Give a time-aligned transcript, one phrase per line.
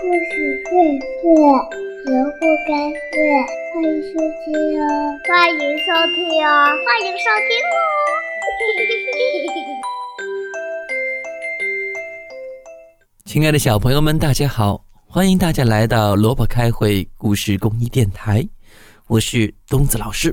[0.00, 0.70] 故事荟
[1.00, 1.26] 萃，
[2.04, 3.18] 萝卜开会，
[3.74, 4.86] 欢迎收听哦！
[5.26, 6.16] 欢迎收听
[6.46, 6.48] 哦！
[6.86, 7.76] 欢迎收听哦！
[13.24, 14.84] 亲爱的小朋友们，大家好！
[15.08, 18.48] 欢迎大家来到萝卜开会故事公益电台，
[19.08, 20.32] 我是东子老师。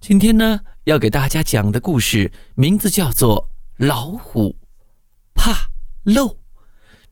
[0.00, 3.50] 今天呢，要给大家讲的故事名字叫做
[3.84, 4.54] 《老虎
[5.34, 5.68] 怕
[6.04, 6.26] 漏》。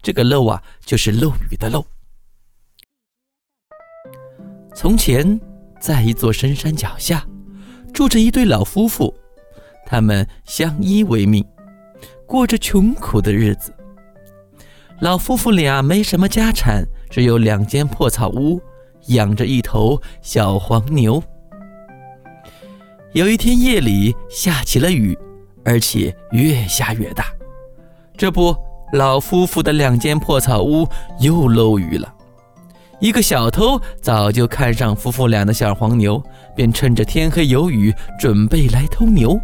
[0.06, 1.84] 这个漏啊，就是漏雨的漏。
[4.72, 5.40] 从前，
[5.80, 7.26] 在一座深山脚下，
[7.92, 9.12] 住着一对老夫妇，
[9.84, 11.44] 他们相依为命，
[12.24, 13.74] 过着穷苦的日子。
[15.00, 18.60] 老夫妇俩没什么家产，只有两间破草屋，
[19.08, 21.20] 养着一头小黄牛。
[23.12, 25.18] 有一天夜里下起了雨，
[25.64, 27.24] 而且越下越大，
[28.16, 28.56] 这不。
[28.92, 32.12] 老夫妇的两间破草屋又漏雨了。
[32.98, 36.22] 一个小偷早就看上夫妇俩的小黄牛，
[36.54, 39.38] 便趁着天黑有雨，准备来偷牛。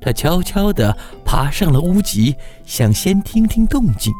[0.00, 4.12] 他悄悄地爬上了屋脊，想先听听动静。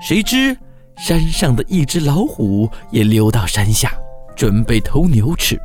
[0.00, 0.56] 谁知
[0.96, 3.92] 山上的一只老虎也溜到山下，
[4.36, 5.58] 准备偷牛吃。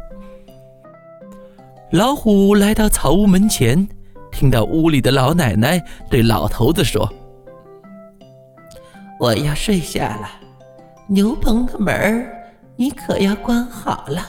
[1.91, 3.87] 老虎来到草屋门前。
[4.33, 7.07] 听到屋里的老奶奶对老头子说
[9.19, 10.27] ：“我要睡下了，
[11.07, 12.27] 牛棚的门
[12.75, 14.25] 你可要关好了，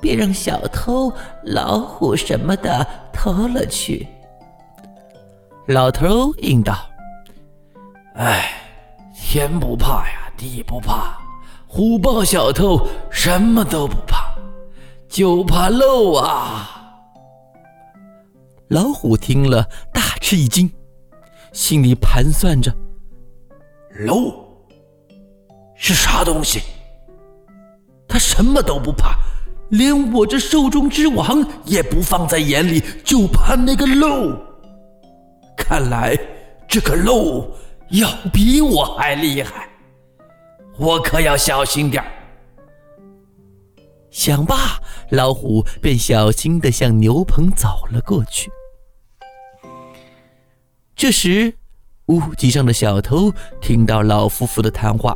[0.00, 1.12] 别让小偷、
[1.44, 4.08] 老虎什么的偷了去。”
[5.68, 6.74] 老头应道
[8.16, 8.50] ：“哎，
[9.14, 11.18] 天不怕呀，地不怕，
[11.68, 14.34] 虎豹小偷什么都不怕，
[15.08, 16.78] 就怕漏啊。”
[18.72, 20.72] 老虎听了，大吃一惊，
[21.52, 22.74] 心里盘算着
[24.08, 24.32] ：“漏
[25.76, 26.62] 是啥东西？
[28.08, 29.18] 他什么都不怕，
[29.68, 34.34] 连我这兽中之王也不放在眼里，就怕那个漏。
[35.54, 36.18] 看来
[36.66, 37.54] 这个漏
[37.90, 39.68] 要比我还厉害，
[40.78, 42.10] 我可要小心点儿
[44.10, 44.80] 想罢，
[45.10, 48.50] 老虎便小心地向牛棚走了过去。
[51.02, 51.52] 这时，
[52.06, 55.12] 屋脊上的小偷听到老夫妇的谈话，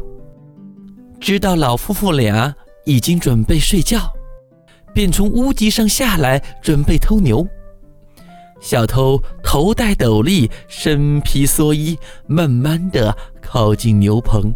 [1.21, 2.53] 知道老夫妇俩
[2.85, 4.13] 已经准备睡觉，
[4.93, 7.47] 便从屋脊上下来准备偷牛。
[8.61, 11.97] 小偷头戴斗笠，身披蓑衣，
[12.27, 14.53] 慢慢地靠近牛棚。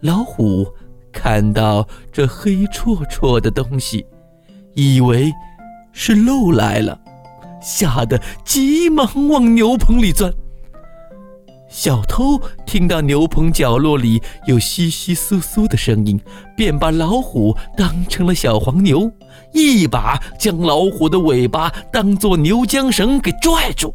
[0.00, 0.66] 老虎
[1.12, 4.04] 看到这黑绰绰的东西，
[4.74, 5.32] 以为
[5.92, 7.00] 是鹿来了。
[7.60, 10.32] 吓得急忙往牛棚里钻。
[11.68, 16.20] 小偷听到牛棚角落里有窸窸窣窣的声音，
[16.56, 19.08] 便把老虎当成了小黄牛，
[19.52, 23.94] 一把将老虎的尾巴当做牛缰绳给拽住，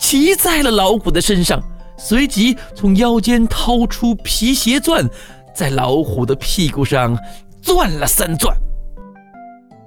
[0.00, 1.62] 骑在了老虎的身上，
[1.96, 5.08] 随即从腰间掏出皮鞋钻，
[5.54, 7.16] 在老虎的屁股上
[7.62, 8.52] 钻了三钻。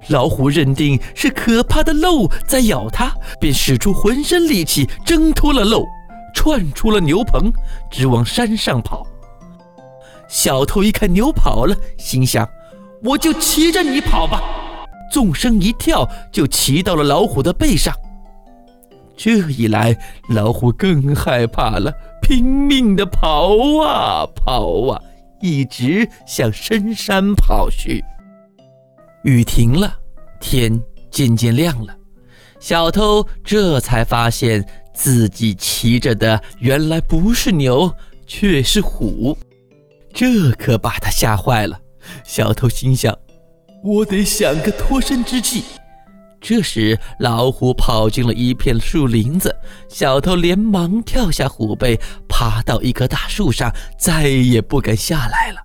[0.09, 5.85] 老虎认定是可怕的漏在咬它，便使出浑身力气挣脱了漏，
[6.33, 7.51] 窜出了牛棚，
[7.91, 9.05] 直往山上跑。
[10.27, 12.47] 小偷一看牛跑了，心想
[13.03, 14.41] ：“我就骑着你跑吧！”
[15.11, 17.93] 纵身一跳，就骑到了老虎的背上。
[19.15, 19.97] 这一来，
[20.29, 21.91] 老虎更害怕了，
[22.21, 25.01] 拼命地跑啊跑啊，
[25.41, 28.03] 一直向深山跑去。
[29.23, 29.93] 雨停了，
[30.39, 31.95] 天渐渐亮了，
[32.59, 37.93] 小偷这才发现自己骑着的原来不是牛，
[38.25, 39.37] 却是虎，
[40.13, 41.79] 这可把他吓坏了。
[42.23, 43.17] 小偷心想
[43.83, 45.63] ：“我得想个脱身之计。”
[46.39, 49.53] 这时，老虎跑进了一片树林子，
[49.89, 51.99] 小偷连忙跳下虎背，
[52.29, 55.59] 爬到一棵大树上，再也不敢下来了。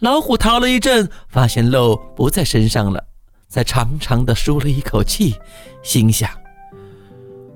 [0.00, 3.02] 老虎逃了一阵，发现漏不在身上了，
[3.48, 5.34] 才长长的舒了一口气，
[5.82, 6.28] 心想：“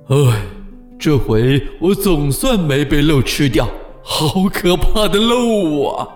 [0.08, 0.42] 哎，
[0.98, 3.68] 这回我总算没被漏吃掉，
[4.02, 6.08] 好可怕的漏啊！”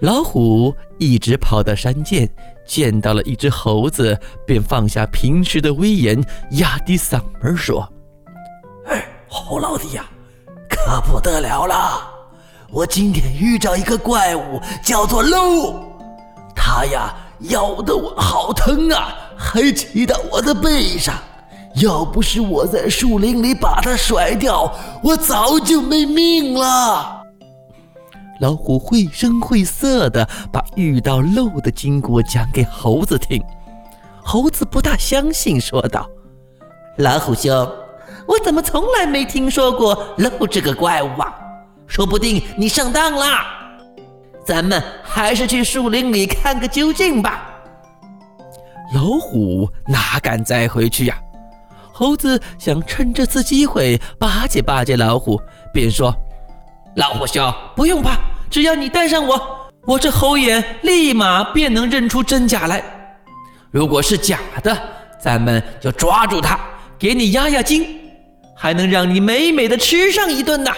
[0.00, 2.30] 老虎一直跑到山涧，
[2.64, 7.86] 见到了一只猴子，便放下平时的威严，压低嗓门说
[8.86, 10.08] ：“哎，猴老弟呀，
[10.68, 12.06] 可不得了了！”
[12.72, 15.74] 我今天遇着一个怪物，叫做漏，
[16.54, 17.12] 他呀
[17.50, 21.16] 咬得我好疼啊，还骑到我的背上，
[21.82, 24.72] 要不是我在树林里把它甩掉，
[25.02, 27.22] 我早就没命了。
[28.38, 33.42] 老虎绘声绘色地把遇到漏的经过讲给猴子听。
[34.22, 36.08] 猴子不大相信，说道
[36.98, 37.50] ：“老虎兄，
[38.28, 41.34] 我怎么从来没听说过漏这个怪物啊？
[41.90, 43.26] 说不定你上当了。
[44.46, 47.48] 咱们还是去树林里看个究竟吧。”
[48.94, 51.18] 老虎哪敢再回去呀？
[51.92, 55.38] 猴子想趁这次机会巴结巴结老虎，
[55.72, 56.14] 便说
[56.96, 58.16] ：“老虎兄，不用怕，
[58.48, 62.82] 只要你带上我，我这猴眼立马便能认出真假来。
[63.70, 64.76] 如果是假的，
[65.20, 66.58] 咱们就抓住它，
[66.98, 67.86] 给你压压惊，
[68.56, 70.72] 还能让你美美的吃上一顿呢。”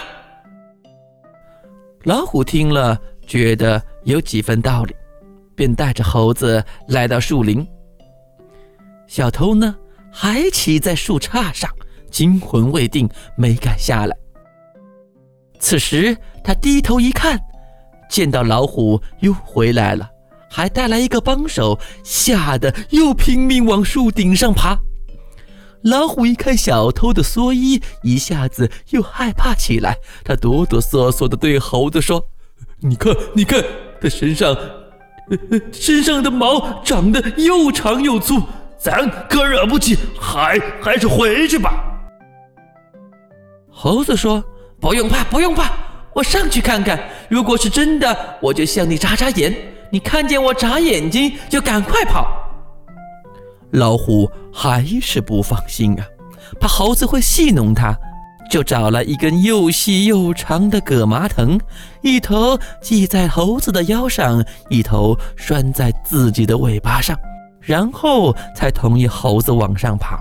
[2.03, 4.93] 老虎听了，觉得有几分道理，
[5.55, 7.65] 便带着猴子来到树林。
[9.07, 9.73] 小偷呢，
[10.11, 11.69] 还骑在树杈上，
[12.11, 14.13] 惊魂未定，没敢下来。
[15.59, 17.39] 此时他低头一看，
[18.09, 20.09] 见到老虎又回来了，
[20.49, 24.77] 还带来一个帮手，吓得又拼命往树顶上爬。
[25.83, 29.97] 老虎一看小偷的蓑衣，一下子又害怕起来。
[30.23, 32.25] 他哆哆嗦嗦地对猴子说
[32.79, 33.61] ：“你看，你看，
[34.01, 34.55] 他身上，
[35.73, 38.41] 身上的毛长得又长又粗。”
[38.79, 41.73] 咱可惹不起，还还是回去吧。
[43.69, 44.43] 猴子说
[44.79, 45.71] ：“不用怕，不用怕，
[46.13, 47.01] 我上去看看。
[47.29, 49.55] 如果是真的，我就向你眨眨眼。
[49.89, 52.39] 你看见我眨眼睛，就赶快跑。”
[53.73, 56.05] 老虎还是不放心啊，
[56.59, 57.93] 怕猴子会戏弄它，
[58.49, 61.59] 就找了一根又细又长的葛麻藤，
[62.01, 67.17] 一头系在猴子的腰上，一头拴在自己的尾巴上。
[67.65, 70.19] 然后才同意猴子往上爬。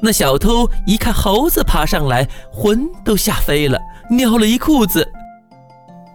[0.00, 3.78] 那小偷一看猴子爬上来，魂都吓飞了，
[4.08, 5.06] 尿了一裤子。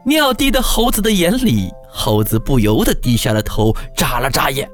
[0.03, 4.67] 尿滴到猴子的眼里，猴子不由得低下了头，眨了眨眼。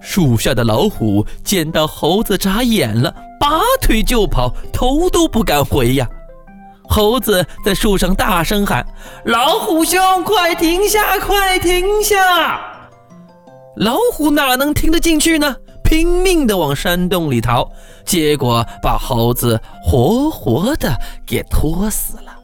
[0.00, 6.08] 树下的老虎见到猴子眨眼了，拔腿就跑，头都不敢回呀。
[6.88, 8.86] 猴子在树上大声喊
[9.26, 12.60] ：“老虎兄，快停下，快停下！”
[13.76, 15.54] 老虎哪能听得进去呢？
[15.84, 17.66] 拼命地往山洞里逃，
[18.04, 20.94] 结果把猴子活活的
[21.26, 22.36] 给拖死了。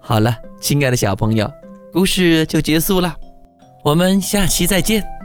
[0.00, 1.50] 好了，亲爱的小朋友，
[1.92, 3.14] 故事就结束了，
[3.82, 5.19] 我们下期再见。